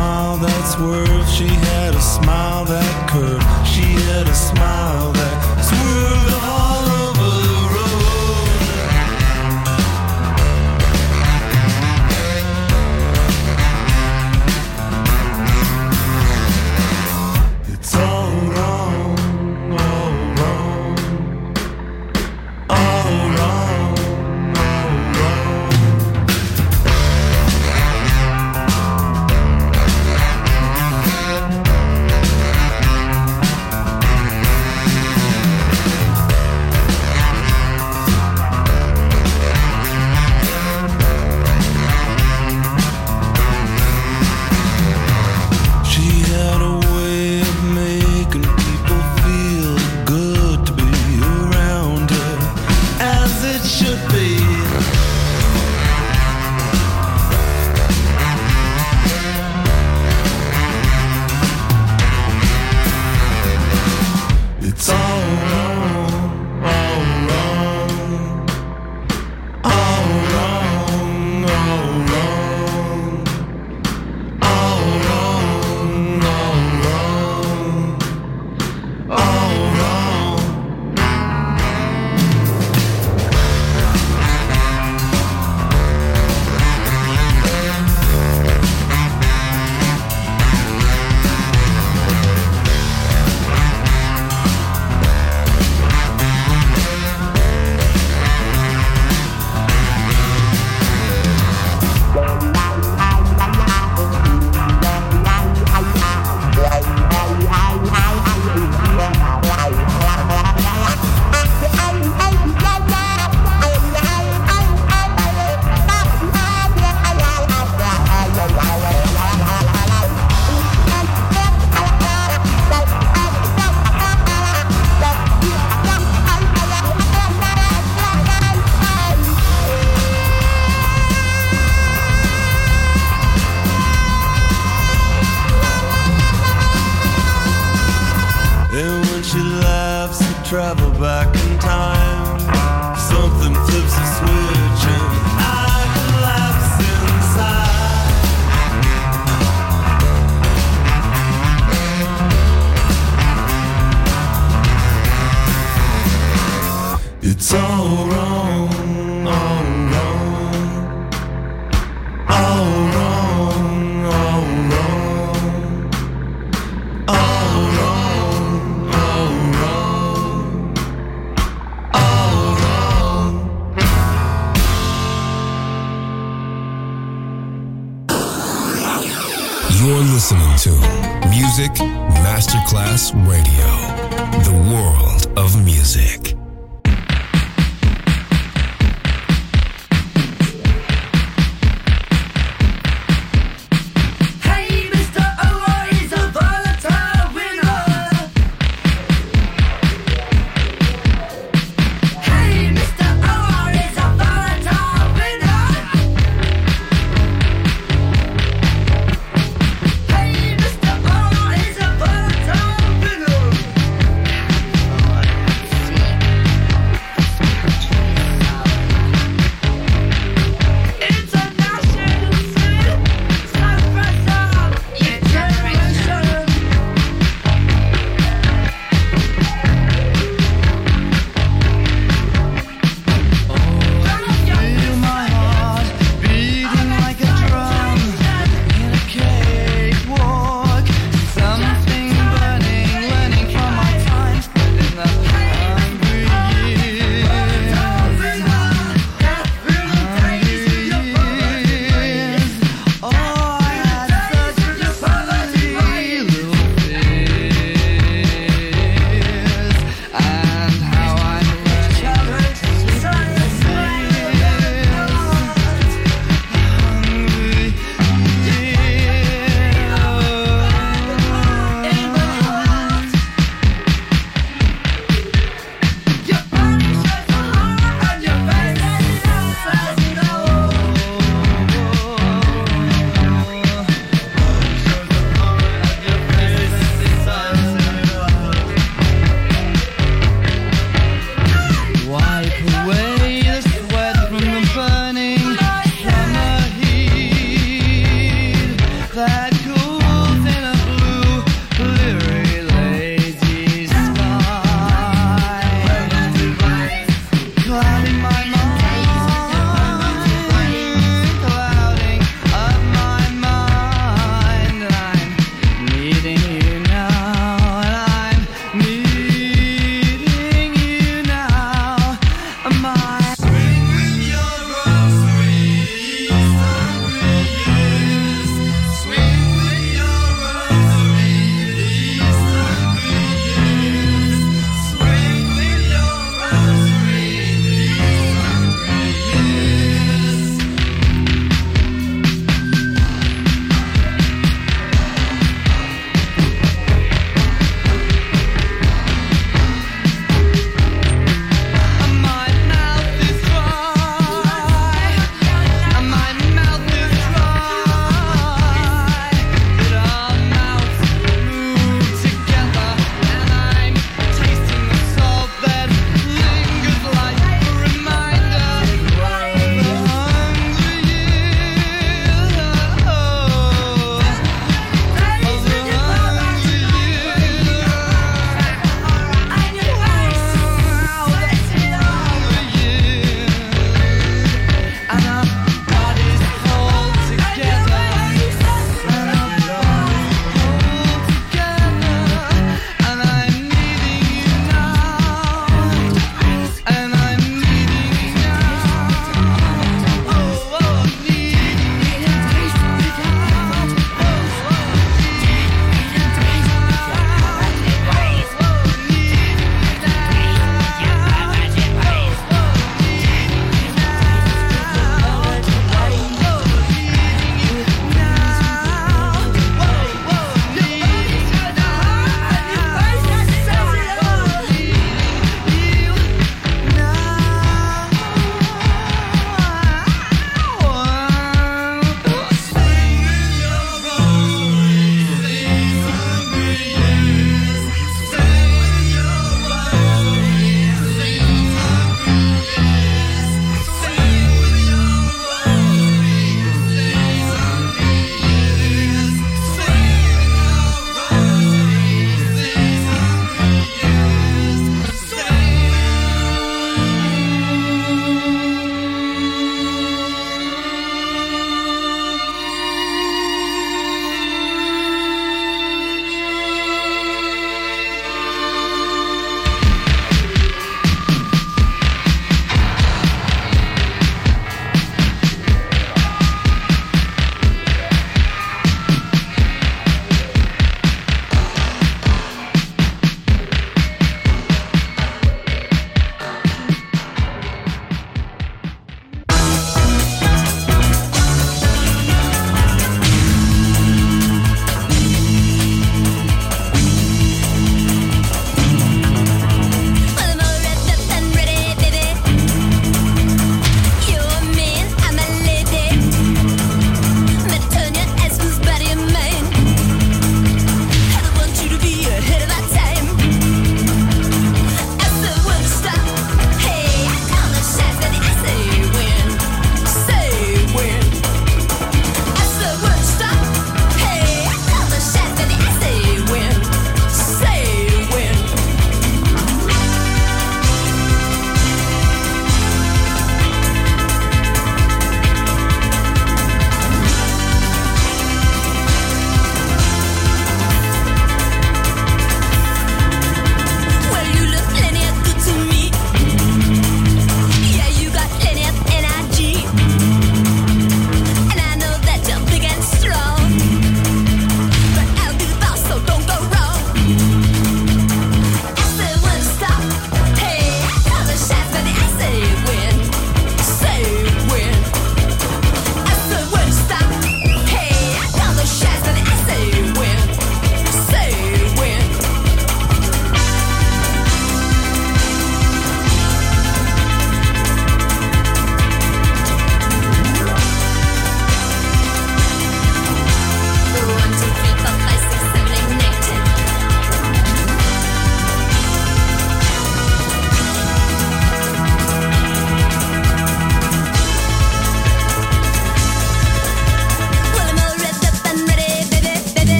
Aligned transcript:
smile 0.00 0.38
that 0.38 0.62
swerved. 0.62 1.28
She 1.28 1.46
had 1.46 1.94
a 1.94 2.00
smile 2.00 2.64
that 2.64 3.10
curved. 3.10 3.44
She 3.68 3.82
had 4.08 4.26
a 4.26 4.34
smile. 4.34 4.79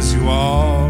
As 0.00 0.14
you 0.14 0.28
are. 0.28 0.88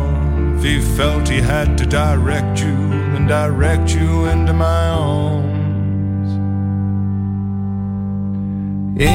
If 0.57 0.63
he 0.63 0.81
felt 0.81 1.29
he 1.29 1.41
had 1.41 1.77
to 1.79 1.87
direct 1.87 2.61
you, 2.65 2.77
then 3.13 3.27
direct 3.27 3.95
you 3.95 4.27
into 4.27 4.53
my 4.53 4.83
arms. 4.89 6.31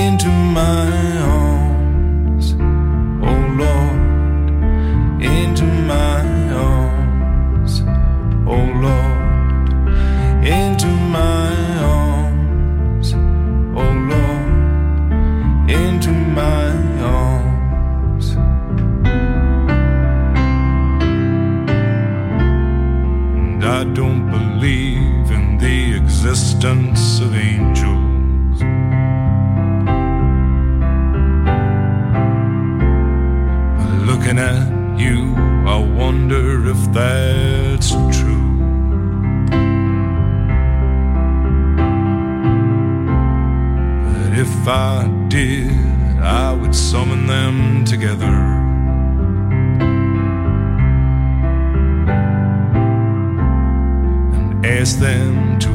Into 0.02 0.30
my 0.60 0.88
arms, 1.40 2.46
oh 3.30 3.40
Lord, 3.62 4.00
into 5.22 5.66
my 5.92 6.22
arms 6.52 7.74
oh 8.54 8.66
Lord, 8.86 9.15
the 26.36 26.42
existence 26.42 27.20
of 27.22 27.34
angels. 27.36 28.62
Looking 34.06 34.40
at 34.40 35.00
you, 35.00 35.34
I 35.66 35.78
wonder 35.78 36.68
if 36.70 36.92
that's 36.92 37.92
true. 38.18 38.52
But 44.14 44.38
if 44.38 44.68
I 44.68 45.08
did, 45.30 45.72
I 46.22 46.54
would 46.54 46.76
summon 46.76 47.28
them 47.28 47.86
together. 47.86 48.36
And 54.36 54.66
ask 54.66 55.00
them 55.00 55.60
to 55.60 55.75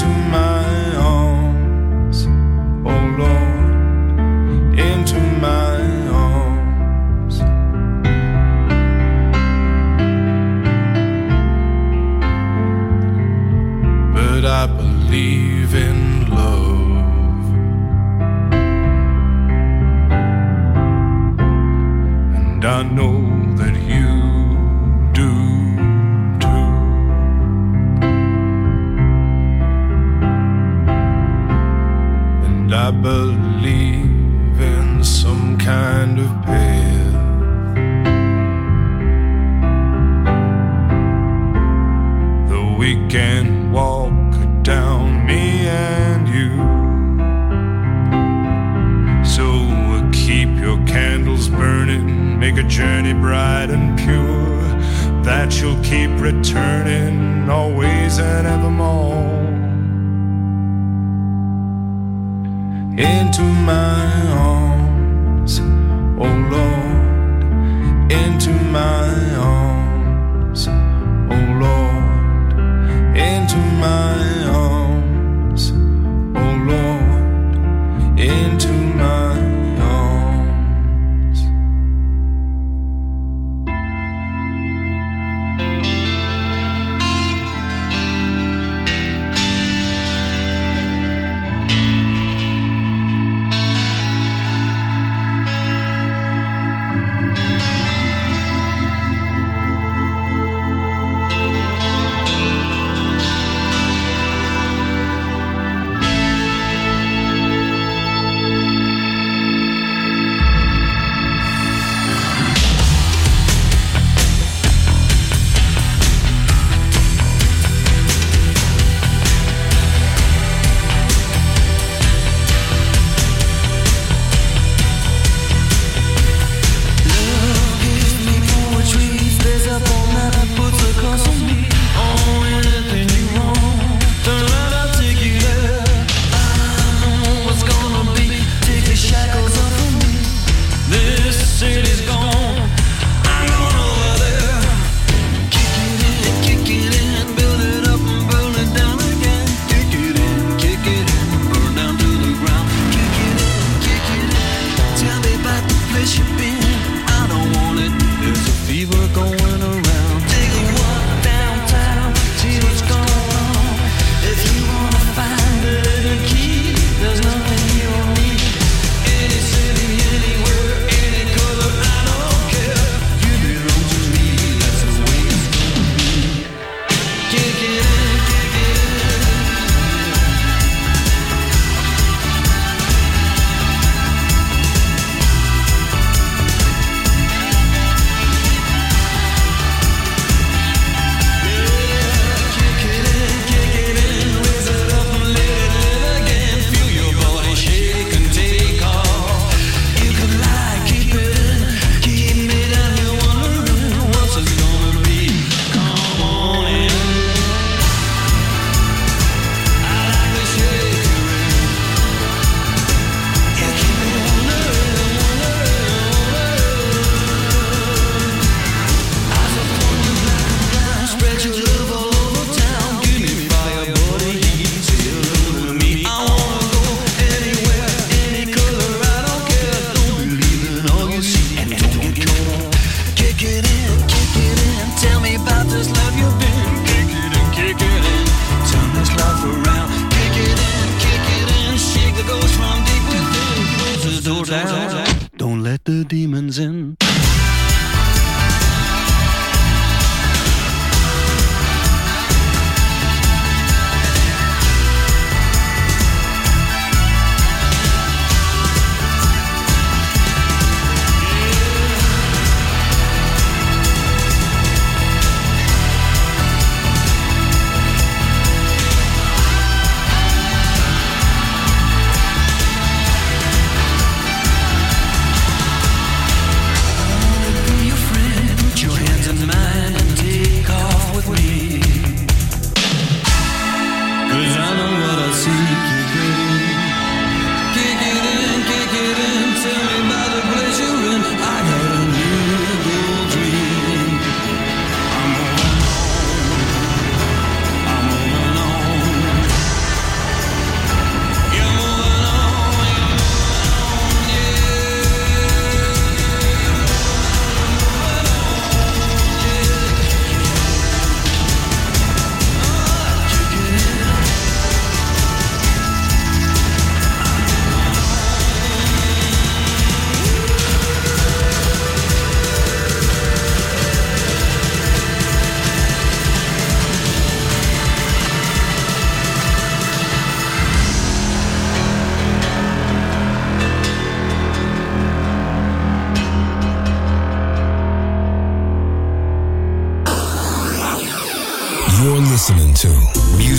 into 0.00 0.06
my 0.30 0.57